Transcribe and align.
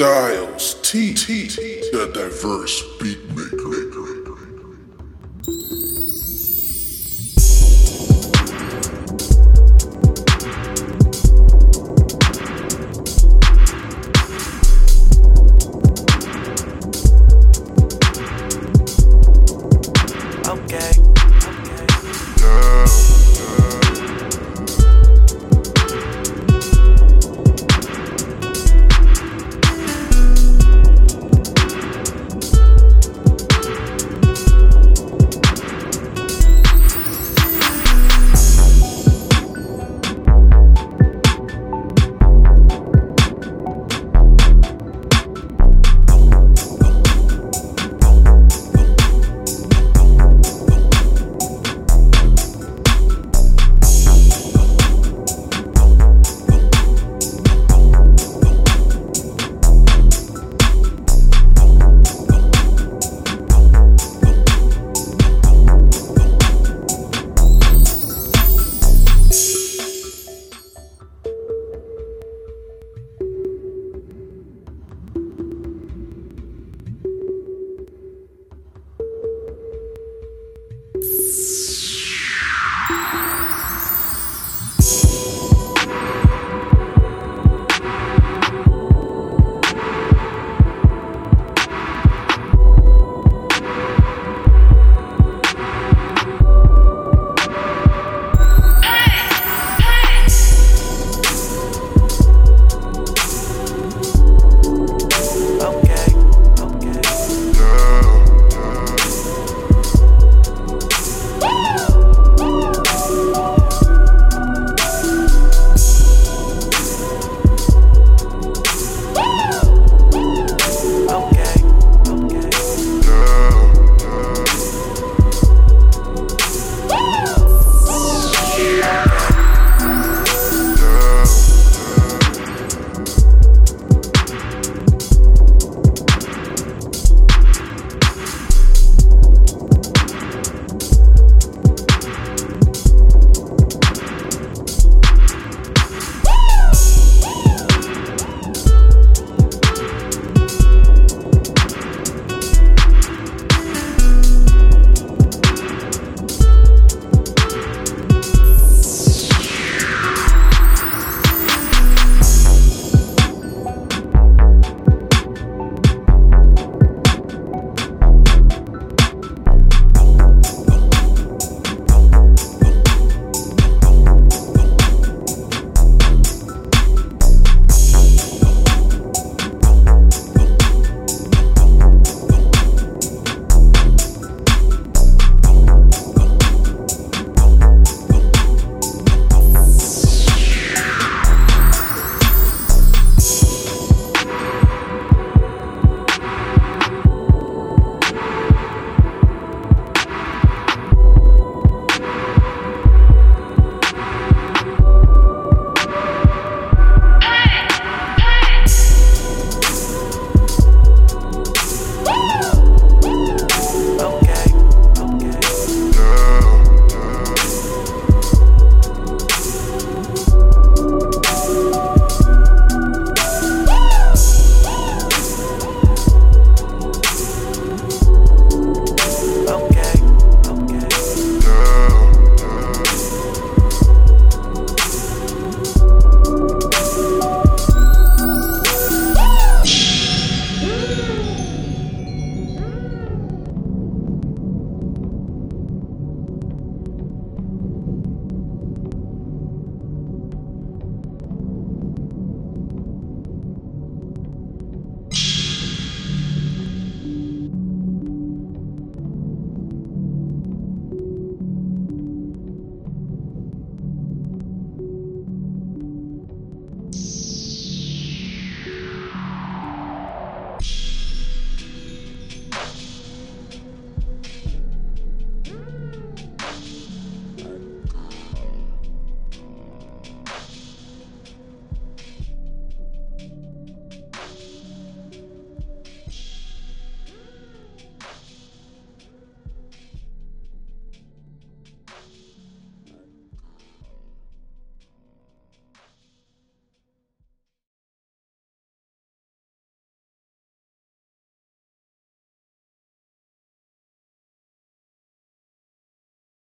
Styles 0.00 0.80
T 0.80 1.12
T 1.12 1.48
the 1.92 2.10
diverse 2.14 2.82
beat 2.98 3.20
し! 81.00 81.89